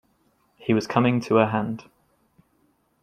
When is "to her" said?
1.21-1.45